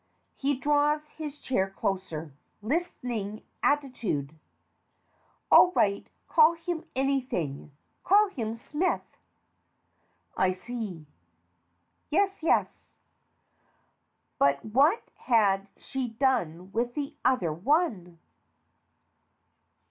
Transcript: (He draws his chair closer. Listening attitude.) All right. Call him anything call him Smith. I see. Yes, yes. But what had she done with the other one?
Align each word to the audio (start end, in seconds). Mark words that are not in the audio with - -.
(He 0.35 0.57
draws 0.57 1.09
his 1.09 1.37
chair 1.37 1.69
closer. 1.69 2.33
Listening 2.63 3.43
attitude.) 3.61 4.33
All 5.51 5.71
right. 5.73 6.07
Call 6.27 6.53
him 6.53 6.85
anything 6.95 7.71
call 8.03 8.29
him 8.29 8.55
Smith. 8.55 9.05
I 10.35 10.53
see. 10.53 11.05
Yes, 12.09 12.41
yes. 12.41 12.87
But 14.39 14.65
what 14.65 15.03
had 15.17 15.67
she 15.77 16.07
done 16.07 16.71
with 16.71 16.95
the 16.95 17.13
other 17.23 17.53
one? 17.53 18.17